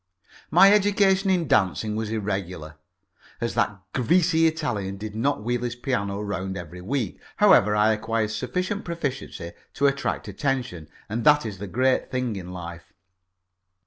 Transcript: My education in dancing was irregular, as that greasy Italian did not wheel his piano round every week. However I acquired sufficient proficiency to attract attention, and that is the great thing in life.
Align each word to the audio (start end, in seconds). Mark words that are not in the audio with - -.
My 0.49 0.73
education 0.73 1.29
in 1.29 1.47
dancing 1.47 1.95
was 1.95 2.09
irregular, 2.09 2.75
as 3.39 3.53
that 3.53 3.79
greasy 3.93 4.47
Italian 4.47 4.97
did 4.97 5.13
not 5.13 5.43
wheel 5.43 5.61
his 5.61 5.75
piano 5.75 6.19
round 6.21 6.57
every 6.57 6.81
week. 6.81 7.19
However 7.35 7.75
I 7.75 7.93
acquired 7.93 8.31
sufficient 8.31 8.83
proficiency 8.83 9.51
to 9.75 9.85
attract 9.85 10.27
attention, 10.27 10.87
and 11.07 11.23
that 11.25 11.45
is 11.45 11.59
the 11.59 11.67
great 11.67 12.09
thing 12.09 12.35
in 12.35 12.51
life. 12.51 12.91